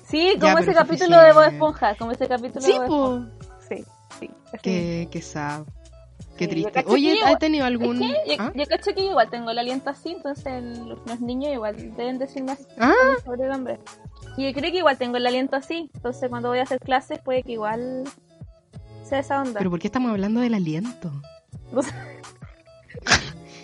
[0.07, 1.43] Sí, como Ya, ese capítulo de Bob.
[1.43, 3.47] Esponja, como ese capítulo Sí, de Bob po.
[3.69, 3.85] Sí,
[4.19, 4.29] sí.
[4.47, 4.59] así.
[4.61, 5.21] Qué, qué.
[6.37, 6.83] Qué triste.
[6.87, 7.99] Oye, ¿has tenido Es algún...?
[7.99, 8.51] que yo, ¿Ah?
[8.55, 12.43] yo cacho que yo igual tengo el aliento así, entonces los, niños igual deben decir
[12.43, 13.79] más Ah, sobrenombre.
[14.37, 17.19] Y yo creo que igual tengo el aliento así, entonces cuando voy a hacer clases
[17.19, 18.03] puede que igual
[19.03, 19.59] sea esa onda.
[19.59, 21.11] ¿pero por qué estamos hablando del aliento?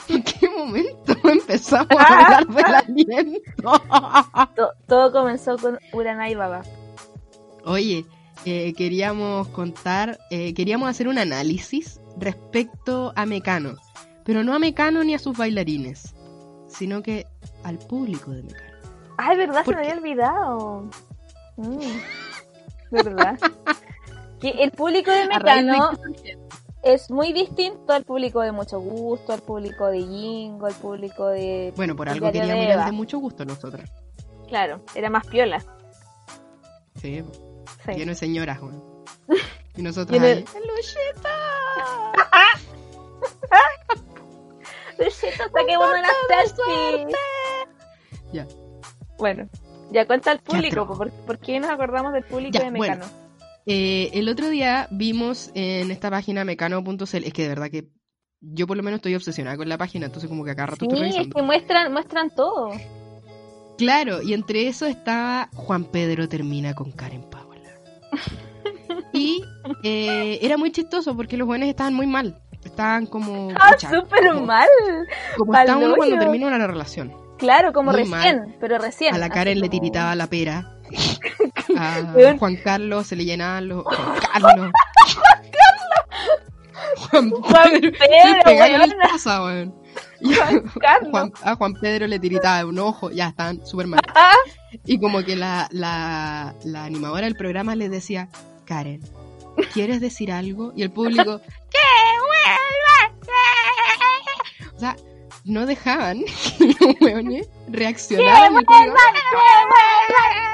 [0.10, 3.42] ¿En qué momento empezamos a hablar del aliento?
[4.56, 6.62] To- todo comenzó con Uranai Baba.
[7.66, 8.06] Oye,
[8.46, 13.76] eh, queríamos contar, eh, queríamos hacer un análisis respecto a Mecano,
[14.24, 16.16] pero no a Mecano ni a sus bailarines,
[16.68, 17.26] sino que
[17.64, 18.78] al público de Mecano.
[19.18, 20.90] Ay, verdad, se ¿Por me había olvidado.
[21.58, 21.80] Mm,
[22.92, 23.38] verdad.
[24.40, 25.92] que el público de Mecano
[26.84, 31.74] es muy distinto al público de Mucho Gusto, al público de Jingo, al público de...
[31.76, 33.90] Bueno, por algo queríamos ir de mucho gusto nosotros.
[34.48, 35.64] Claro, era más piola.
[36.96, 37.24] Sí,
[37.86, 37.92] Sí.
[37.94, 38.97] lleno de señoras, weón.
[39.78, 40.40] Y nosotros ahí.
[40.44, 41.30] Luchito,
[45.54, 47.08] saquemos una selfie.
[48.34, 48.48] Ya.
[49.18, 49.48] Bueno,
[49.92, 53.06] ya cuenta el público, ¿por, por qué nos acordamos del público Ya, de Mecano?
[53.66, 57.88] Eh, el otro día vimos en esta página mecano.cl, es que de verdad que
[58.40, 60.98] yo por lo menos estoy obsesionada con la página, entonces como que acá rato estoy
[61.00, 61.36] Sí, es revisando.
[61.36, 62.72] que muestran, muestran todo.
[63.78, 67.70] Claro, y entre eso estaba Juan Pedro termina con Karen Paola.
[69.84, 72.40] eh, era muy chistoso porque los jóvenes estaban muy mal.
[72.64, 73.50] Estaban como...
[73.56, 74.68] Ah, súper mal.
[75.38, 77.14] Como está uno cuando termina una relación.
[77.38, 79.14] Claro, como Muy recién, pero recién.
[79.14, 80.74] A la Karen le tiritaba la pera.
[81.78, 82.14] A.
[82.40, 83.84] Juan Carlos se le llenaban los...
[83.86, 84.72] Juan Carlos.
[87.10, 87.92] Juan Juan Pedro.
[88.44, 89.76] Pedro, el taza, weón.
[90.22, 91.12] Juan Carlos.
[91.12, 94.00] Juan- a Juan Pedro le tiritaba un ojo, ya estaban súper mal.
[94.16, 94.34] Ah,
[94.86, 98.30] Y como que la, la, la animadora del programa les decía,
[98.66, 99.02] Karen,
[99.74, 100.72] ¿quieres decir algo?
[100.76, 101.40] Y el público,
[101.70, 101.78] ¡que
[102.20, 103.16] vuelva!
[104.76, 104.96] O sea,
[105.46, 106.24] no dejaban
[106.58, 108.58] que los weones reaccionaran.
[108.58, 109.14] el público, ¡Que vuelvan!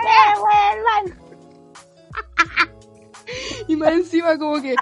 [0.03, 1.05] ¡Que vuelvan!
[3.67, 4.75] Y más encima como que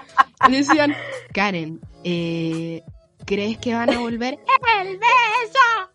[0.48, 0.94] decían,
[1.32, 2.82] Karen, eh,
[3.24, 4.38] ¿crees que van a volver?
[4.80, 5.90] ¡El beso!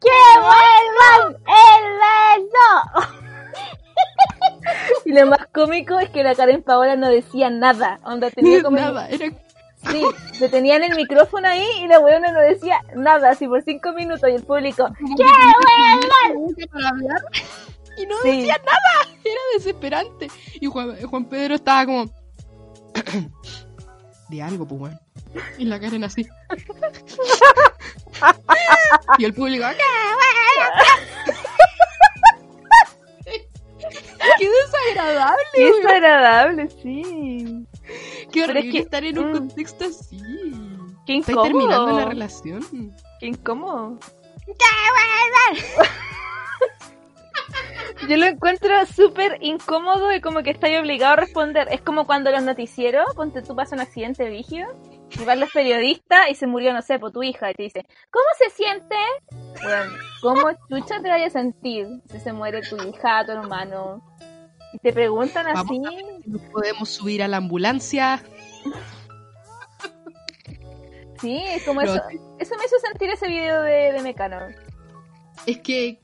[0.00, 1.84] ¡Que vuelvan el
[2.42, 2.68] beso!
[5.08, 7.98] Y lo más cómico es que la Karen Paola no decía nada.
[8.04, 9.32] Onda tenía como Nada, era
[9.90, 13.92] Sí, se tenían el micrófono ahí y la weona no decía nada, así por cinco
[13.92, 15.24] minutos y el público, ¡Qué!
[17.96, 18.38] Y no Sí.
[18.38, 20.28] decía nada, era desesperante.
[20.60, 22.04] Y Juan, Juan Pedro estaba como...
[24.28, 25.00] De algo, pues, weón.
[25.56, 26.28] Y la Karen así.
[29.18, 29.64] y el público...
[29.70, 31.38] "¿Qué, weón?".
[34.38, 35.42] ¡Qué desagradable!
[35.54, 37.66] Qué desagradable, sí.
[38.32, 39.32] Qué Pero es horrible que- estar en un mm.
[39.32, 40.20] contexto así.
[41.06, 41.42] Qué incómodo.
[41.44, 42.94] terminando una relación.
[43.20, 43.98] Qué incómodo.
[48.08, 51.68] Yo lo encuentro súper incómodo y como que estáis obligado a responder.
[51.70, 54.68] Es como cuando los noticieros, ponte tú pasa un accidente rígido
[55.10, 57.86] y van los periodistas y se murió, no sé, por tu hija y te dice,
[58.10, 58.96] ¿cómo se siente?
[59.62, 64.02] Bueno, ¿cómo chucha te vayas a sentir si se muere tu hija, tu hermano?
[64.72, 66.04] Y te preguntan Vamos así.
[66.26, 68.22] Nos podemos subir a la ambulancia.
[71.20, 72.02] Sí, es como No, eso.
[72.38, 74.38] Eso me hizo sentir ese video de, de Mecano.
[75.46, 76.00] Es que,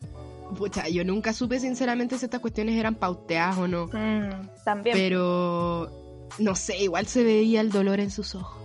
[0.57, 3.87] pucha, yo nunca supe sinceramente si estas cuestiones eran pauteadas o no.
[3.87, 4.97] Mm, también.
[4.97, 5.91] Pero,
[6.39, 8.61] no sé, igual se veía el dolor en sus ojos.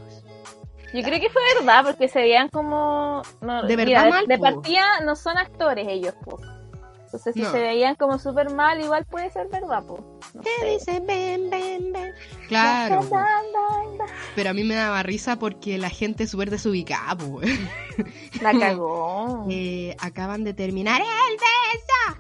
[0.92, 3.22] Yo creo que fue verdad, porque se veían como...
[3.42, 4.44] no, De mira, verdad mal, de po.
[4.44, 6.40] partida no son actores ellos, po.
[7.12, 7.52] Entonces si No.
[7.52, 10.19] se veían como súper mal, igual puede ser verdad, po.
[10.36, 10.65] No ¿Qué sé.
[10.67, 11.00] dice?
[11.00, 12.13] Ven, ven, ven.
[12.48, 13.02] Claro,
[14.36, 17.41] pero a mí me daba risa porque la gente es súper desubicada, po.
[18.41, 19.48] La cagó.
[19.50, 22.19] Eh, acaban de terminar el beso.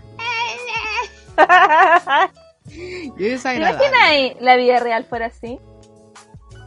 [1.37, 3.43] El beso.
[3.49, 5.59] ¿Te imaginas la vida real fuera así?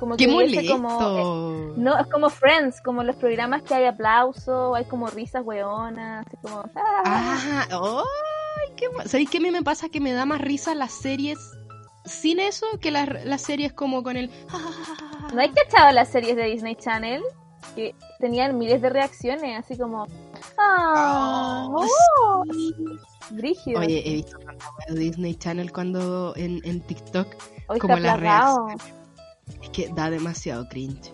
[0.02, 0.72] Como hubiese molesto.
[0.72, 5.44] como, eh, no, es como Friends, como los programas que hay aplauso, hay como risas
[5.44, 6.64] weonas, así como...
[6.74, 7.66] ah.
[7.70, 9.88] Ah, ay, qué ¿Sabéis qué a mí me pasa?
[9.88, 11.38] Que me da más risa las series
[12.04, 14.28] sin eso que las, las series como con el...
[15.32, 17.22] ¿No hay cachado las series de Disney Channel?
[17.76, 20.06] Que tenían miles de reacciones, así como...
[20.58, 21.68] ¡Ah!
[21.70, 21.86] Oh,
[22.24, 22.74] oh, sí.
[23.30, 23.80] Brígido.
[23.80, 24.36] Oye, he visto
[24.88, 27.28] Disney Channel cuando en, en TikTok
[27.68, 28.66] Hoy como las plagado.
[29.62, 31.12] Es que da demasiado cringe.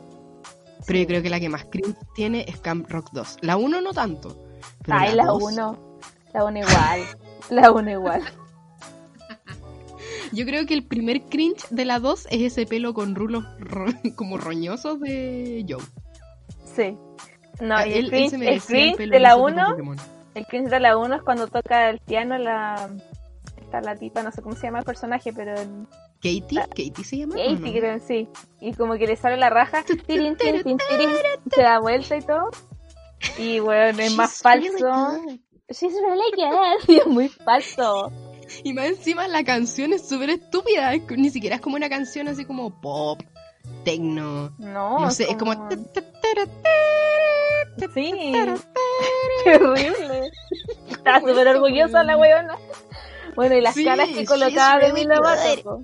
[0.87, 3.39] Pero yo creo que la que más cringe tiene es Camp Rock 2.
[3.43, 4.37] La 1 no tanto.
[4.85, 5.99] Pero Ay, la la 2, 1.
[6.35, 7.01] La 1 igual.
[7.51, 8.23] La 1 igual.
[10.33, 13.87] Yo creo que el primer cringe de la 2 es ese pelo con rulos ro-
[14.17, 15.83] como roñosos de Joe.
[16.77, 16.97] Sí.
[17.61, 19.97] No, y él- el él cringe, el cringe pelo de la ese tipo 1 Pokémon.
[20.35, 22.89] El cringe de la 1 es cuando toca el piano la...
[23.57, 25.55] Está la tipa, no sé cómo se llama el personaje, pero...
[25.59, 25.87] el-
[26.23, 27.37] Katie, Katie se llama.
[27.37, 27.73] Katie, no?
[27.73, 28.29] creo, sí.
[28.61, 31.11] Y como que le sale la raja, tirin, tirin, tirin,
[31.55, 32.51] se da vuelta y todo.
[33.39, 35.23] Y bueno, es más falso.
[35.71, 36.97] She's really good.
[37.03, 38.11] Es muy falso.
[38.65, 40.93] Y más encima la canción es súper estúpida.
[41.17, 43.21] Ni siquiera es como una canción así como pop,
[43.85, 44.55] tecno.
[44.59, 45.53] No, No sé, es como.
[47.95, 48.13] Sí.
[49.45, 50.31] Qué horrible.
[50.89, 52.57] Estaba súper orgullosa la weona.
[53.37, 55.83] Bueno, y las Sí, caras que colocaba really Demi Lovato.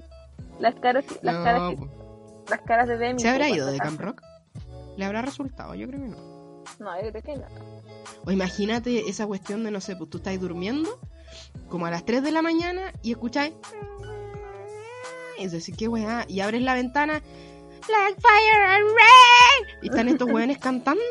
[0.58, 2.44] Las caras, las No, caras, que- po.
[2.50, 3.20] las caras de Demi.
[3.20, 4.22] ¿Se habrá ido de Camp Rock?
[4.96, 5.74] ¿Le habrá resultado?
[5.74, 6.16] Yo creo que no.
[6.78, 7.46] No, yo creo que no.
[8.24, 10.98] O imagínate esa cuestión de, no sé, pues tú estás durmiendo
[11.68, 13.52] como a las 3 de la mañana y escucháis.
[15.38, 16.24] Y decís, qué weá.
[16.28, 17.20] Y abres la ventana.
[17.86, 19.78] Black Fire and Rain.
[19.82, 21.02] Y están estos weones cantando.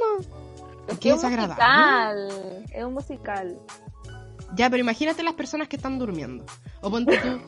[0.87, 1.63] Es Qué es desagradable.
[1.63, 2.65] musical.
[2.73, 3.59] Es un musical.
[4.55, 6.45] Ya, pero imagínate las personas que están durmiendo.
[6.81, 7.39] O ponte tú.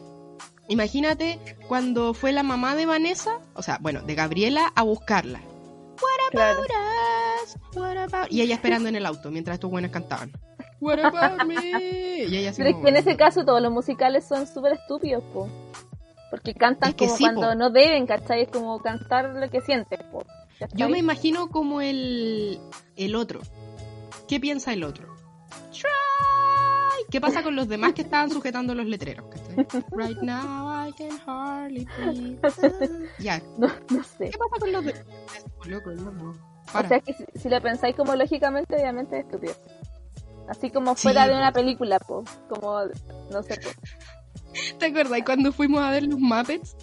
[0.67, 5.41] Imagínate cuando fue la mamá de Vanessa, o sea, bueno, de Gabriela, a buscarla.
[6.31, 6.59] Claro.
[6.59, 6.69] About
[7.45, 10.31] us, what about- Y ella esperando en el auto mientras estos buenos cantaban.
[10.81, 12.23] What about me?
[12.27, 15.23] Y ella así Pero es que en ese caso todos los musicales son súper estúpidos,
[15.33, 15.47] po.
[16.31, 17.55] Porque cantan Es que como sí, cuando po.
[17.55, 18.41] no deben, ¿cachai?
[18.41, 20.25] Es como cantar lo que sientes, po.
[20.73, 22.59] Yo me imagino como el,
[22.97, 23.41] el otro.
[24.27, 25.15] ¿Qué piensa el otro?
[25.71, 27.05] Try.
[27.09, 29.25] ¿Qué pasa con los demás que estaban sujetando los letreros?
[29.91, 32.39] Right now I can hardly breathe.
[33.19, 34.29] Ya, No, no sé.
[34.29, 34.93] ¿Qué pasa con los de...
[35.65, 36.35] Loco, loco.
[36.73, 39.53] O sea que si, si lo pensáis como lógicamente, obviamente es estúpido.
[40.47, 42.23] Así como fuera Sí, de una película, po.
[42.49, 42.79] Como,
[43.31, 43.69] no sé, po.
[44.79, 46.75] ¿Te acuerdas cuando fuimos a ver los Muppets?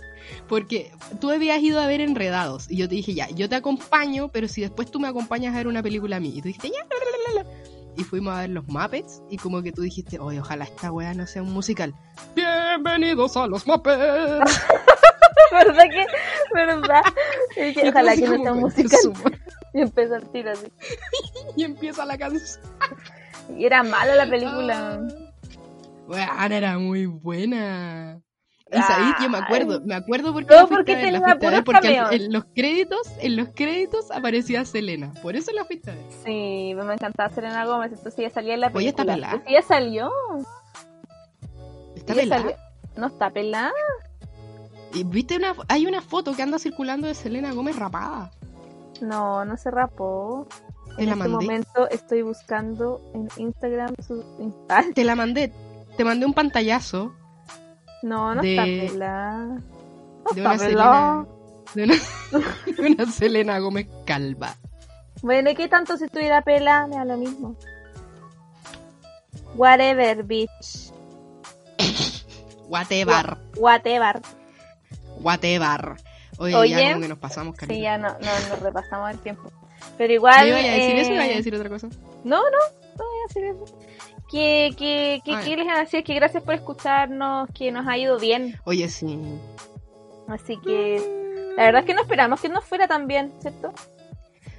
[0.49, 4.29] Porque tú habías ido a ver Enredados y yo te dije, ya, yo te acompaño,
[4.29, 6.31] pero si después tú me acompañas a ver una película a mí.
[6.31, 6.97] Y tú dijiste, ya, bla,
[7.35, 7.62] bla, bla.
[7.97, 11.13] Y fuimos a ver los Muppets y como que tú dijiste, oye, ojalá esta weá
[11.15, 11.95] no sea un musical.
[12.35, 13.99] Bienvenidos a los Muppets.
[15.53, 16.07] ¿Verdad que?
[16.55, 17.03] ¿Verdad?
[17.57, 18.99] Dije, ojalá que no sea un "Concha musical.
[19.03, 19.39] su madre".
[19.75, 20.67] Y empezó el tiro así.
[21.57, 22.61] Y empieza la canción.
[23.57, 25.01] Y era mala la película.
[26.07, 28.21] Weón, era muy buena.
[28.73, 31.97] Y sabéis, yo me acuerdo, me acuerdo porque No, porque la fuiste a ver porque
[32.13, 36.05] en los créditos, en los créditos aparecía Selena, por eso la fuiste a ver.
[36.25, 37.93] Sí, me encantaba Selena Gómez.
[37.93, 39.27] Entonces ella salía en la Oye, está película.
[39.29, 39.43] pelada.
[39.45, 40.11] Pues ella salió.
[41.97, 42.43] Está Ella pelada.
[42.43, 42.57] salió-
[42.97, 43.73] No está pelada.
[44.95, 48.31] Y viste una, hay una foto que anda circulando de Selena Gómez rapada.
[49.01, 50.47] No, no se rapó.
[50.97, 51.47] Te en la este mandé.
[51.47, 54.23] momento estoy buscando en Instagram su
[54.69, 55.51] Ah, Te la mandé,
[55.97, 57.15] te mandé un pantallazo
[58.03, 59.39] No, no De- está pelada.
[59.47, 61.27] No de está una pelada.
[61.73, 61.95] Selena,
[62.31, 64.57] de una, de una Selena Gómez calva.
[65.23, 66.87] Bueno, ¿y qué tanto si estuviera pela?
[66.89, 67.57] Me da lo mismo.
[69.55, 70.91] Whatever, bitch.
[72.69, 74.23] Whatever, Whatever.
[75.21, 75.97] whatever.
[76.39, 77.77] Oye, Oye, ya como que nos pasamos, cariño.
[77.77, 79.53] Sí, ya no, no, nos repasamos el tiempo.
[79.99, 80.41] Pero igual.
[80.41, 81.89] ¿No iba a decir eso o eh, iba a decir otra cosa?
[82.25, 82.59] No, no,
[82.97, 83.65] no voy a decir eso.
[84.33, 88.59] Que, que, que, que les decir que gracias por escucharnos, que nos ha ido bien.
[88.65, 89.19] Oye, sí.
[90.27, 93.75] Así que la verdad es que no esperamos que nos fuera tan bien, ¿cierto?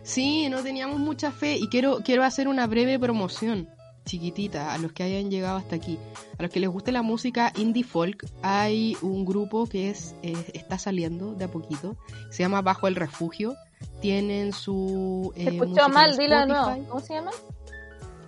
[0.04, 3.68] Sí, no teníamos mucha fe y quiero, quiero hacer una breve promoción
[4.06, 5.98] chiquitita a los que hayan llegado hasta aquí.
[6.38, 10.36] A los que les guste la música indie folk, hay un grupo que es eh,
[10.54, 11.96] está saliendo de a poquito.
[12.30, 13.56] Se llama Bajo el Refugio.
[14.02, 15.32] Tienen su.
[15.36, 16.86] Se eh, escuchó mal, dilo de nuevo.
[16.90, 17.34] ¿Cómo se llaman?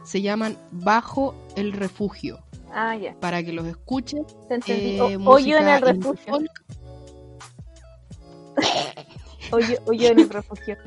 [0.06, 2.46] Se llaman Bajo el Refugio.
[2.72, 3.16] Ah, ya.
[3.20, 4.26] Para que los escuchen.
[4.68, 6.38] Eh, Hoyo en el refugio.
[9.52, 10.78] Hoyo en el refugio.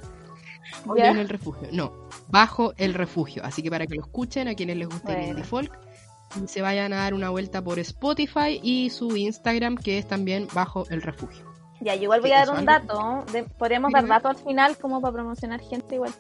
[0.87, 1.69] Hoyo en el refugio.
[1.73, 1.93] No,
[2.29, 3.43] bajo el refugio.
[3.45, 5.79] Así que para que lo escuchen, a quienes les guste el indie folk,
[6.47, 10.87] se vayan a dar una vuelta por Spotify y su Instagram, que es también bajo
[10.91, 11.47] el refugio.
[11.81, 13.25] Ya, yo igual voy a dar un dato.
[13.57, 16.13] podríamos dar datos al final como para promocionar gente igual.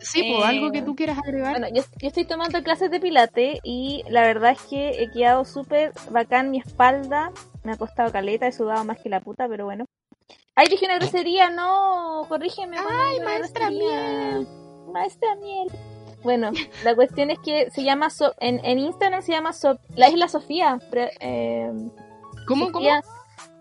[0.00, 1.58] Sí, pues algo que tú quieras agregar.
[1.58, 5.92] Bueno, yo, estoy tomando clases de pilate y la verdad es que he quedado súper
[6.10, 7.32] bacán mi espalda.
[7.62, 9.84] Me ha costado caleta, he sudado más que la puta, pero bueno.
[10.54, 12.76] Ay, dije una grosería, no, corrígeme.
[12.78, 14.46] Ay, maestra miel.
[14.92, 15.68] Maestra miel.
[16.22, 16.50] Bueno,
[16.84, 18.08] la cuestión es que se llama,
[18.40, 19.52] en, en Instagram se llama
[19.96, 20.78] la isla Sofía.
[21.20, 21.72] eh,
[22.46, 22.88] ¿Cómo, cómo?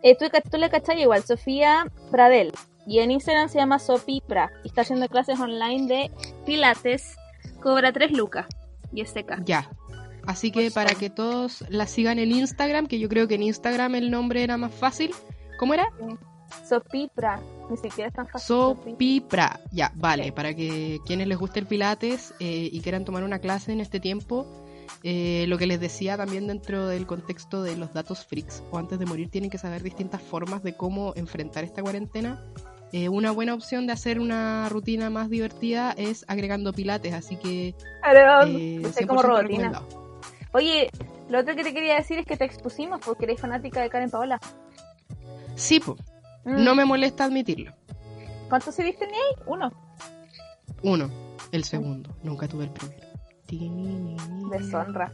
[0.01, 2.51] Eh, tú, tú le cachas igual, Sofía Pradel.
[2.89, 4.51] Y en Instagram se llama Sopipra.
[4.63, 6.11] Y está haciendo clases online de
[6.43, 7.15] Pilates.
[7.61, 8.47] Cobra 3 lucas.
[8.91, 9.39] Y es seca.
[9.45, 9.69] Ya.
[10.25, 13.93] Así que para que todos la sigan en Instagram, que yo creo que en Instagram
[13.93, 15.11] el nombre era más fácil.
[15.59, 15.87] ¿Cómo era?
[16.67, 17.39] Sopipra.
[17.69, 18.47] Ni siquiera es tan fácil.
[18.47, 19.59] Sopipra.
[19.71, 20.31] Ya, vale.
[20.31, 23.99] Para que quienes les guste el Pilates eh, y quieran tomar una clase en este
[23.99, 24.47] tiempo,
[25.03, 28.97] eh, lo que les decía también dentro del contexto de los datos freaks o antes
[28.97, 32.43] de morir tienen que saber distintas formas de cómo enfrentar esta cuarentena
[32.91, 37.75] eh, una buena opción de hacer una rutina más divertida es agregando pilates, así que...
[38.03, 39.83] Eh, como rutina.
[40.53, 40.89] Oye,
[41.29, 44.09] lo otro que te quería decir es que te expusimos porque eres fanática de Karen
[44.09, 44.39] Paola.
[45.55, 45.99] Sí, pues.
[46.45, 47.73] No me molesta admitirlo.
[48.47, 49.35] ¿Cuántos CDs teníais?
[49.45, 49.71] Uno.
[50.81, 51.09] Uno.
[51.51, 52.15] El segundo.
[52.23, 53.07] Nunca tuve el primero.
[54.49, 55.13] Deshonra.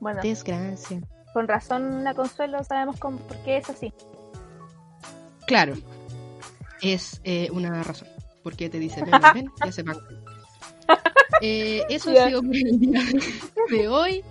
[0.00, 0.20] Bueno.
[0.22, 1.00] Desgracia.
[1.32, 3.92] Con razón la consuelo sabemos por qué es así.
[5.46, 5.74] Claro,
[6.82, 8.08] es eh, una razón.
[8.42, 9.96] Porque te dice, ven, ven, ya se van.
[11.42, 13.02] Eh, eso ha sido por el día
[13.68, 14.24] de hoy.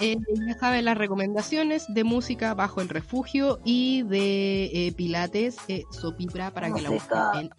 [0.00, 5.84] Eh, ya saben las recomendaciones de música bajo el refugio y de eh, pilates eh,
[5.90, 7.50] Sopipra para que la busquen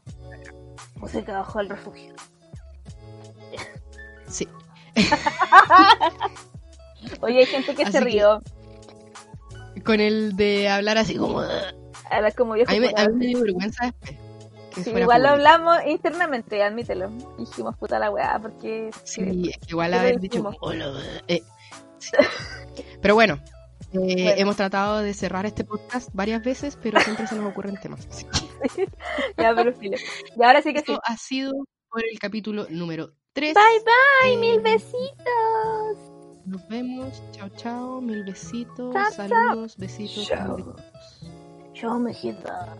[0.95, 2.13] Música bajo el refugio.
[4.27, 4.45] Sí.
[7.21, 8.41] Oye, hay gente que se rió.
[9.85, 11.41] con el de hablar así como...
[12.35, 14.26] como yo a mí, me, a mí me dio vergüenza después
[14.85, 17.09] igual lo hablamos internamente, admítelo.
[17.37, 18.91] Dijimos puta la weá, porque.
[19.03, 20.43] Sí, igual haber dicho.
[21.27, 21.43] Eh,
[23.01, 23.39] pero bueno,
[23.93, 28.07] eh, hemos tratado de cerrar este podcast varias veces, pero siempre se nos ocurren temas.
[29.37, 29.97] ya, pero filo.
[30.35, 31.53] Y ahora sí que Esto ha sido
[31.89, 33.53] por el capítulo número 3.
[33.53, 36.17] Bye bye, eh, mil besitos.
[36.45, 37.21] Nos vemos.
[37.31, 38.01] Chao, chao.
[38.01, 38.95] Mil besitos.
[39.13, 40.27] Saludos, besitos.
[40.27, 40.75] Chao.
[41.73, 42.77] Chao, mejita.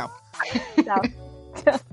[0.00, 1.02] Chao.
[1.64, 1.78] Chao.